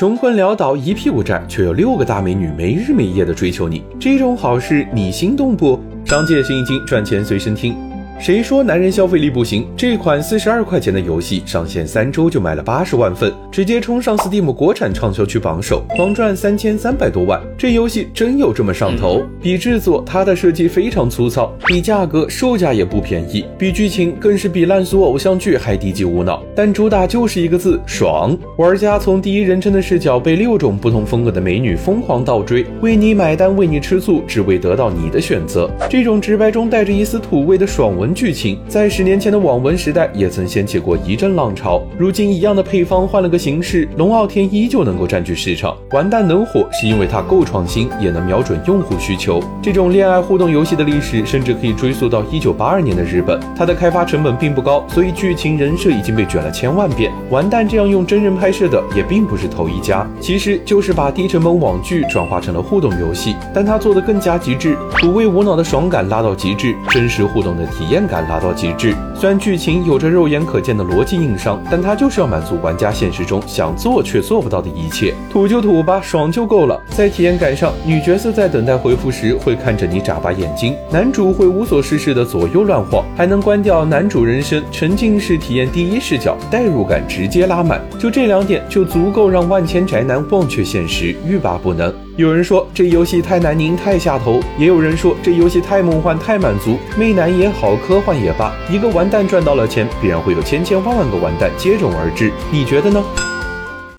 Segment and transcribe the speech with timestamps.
[0.00, 5.78] 穷困潦倒一屁股债，却有六个大美女没日没夜的追求你，这种好事你心动不？
[6.06, 7.76] 商界生意经，赚钱随身听。
[8.20, 9.66] 谁说男人消费力不行？
[9.74, 17.40] 这款四十二块钱的游戏上线三周就卖了八十万份，直接冲上 Steam 国产畅销区榜首，狂赚三千三百多万。
[17.56, 19.22] 这游戏真有这么上头？
[19.40, 26.42] 比制作，它的设计非常粗糙；比价格，售价也不便宜；比剧情，更是比烂俗偶像剧还低级无脑。
[26.54, 28.36] 但主打就是一个字：爽。
[28.58, 35.70] 玩家从第一人称的视角被六种不同风格的美女疯狂倒追，为你买单，为你吃醋，只为得到你的选择。
[35.88, 38.09] 这种直白中带着一丝土味的爽文。
[38.14, 45.76] 剧情在十年前的网文时代也曾掀起过一阵浪潮，如今一样的配方换了个形式，龙傲天依旧能够占据市场。
[45.92, 49.42] 完蛋能火是因为它够创新，也能瞄准用户需求。
[49.62, 57.12] 这种恋爱互动游戏的历史甚至可以追溯到一九八二年的日本，它的开发成本并不高，所以剧情人设已经被卷了千万遍。
[57.30, 67.99] 完蛋这样用真人拍摄的也并不是头一家，其实就是把低成本网剧转化成了互动游戏，但它做的更加极致，土味无脑的爽感拉到极致，真实互动的体验。
[68.06, 68.94] 感拉到极致。
[69.14, 75.14] 虽然剧情有着肉眼可见的逻辑硬伤，但它就是要满足玩家现实中想做却做不到的一切。
[75.30, 76.80] 土就土吧，爽就够了。
[76.88, 87.80] 在体验感上，女角色在等待回复时会看着你眨巴眼睛，男主会无所事事的左右乱晃，还能关掉男主人声，沉浸式体验第一视角，代入感直接拉满。
[87.98, 91.92] 就这两点就足够让万千宅男忘却现实，欲罢不能。
[92.16, 102.32] 有人说这游戏太难拧太下头，也有人说这游戏太梦幻太满足，媚男也好，科幻也罢，一个完蛋赚到了钱，必然会有千千万万个完蛋接踵而至。
[102.48, 103.02] 你觉得呢？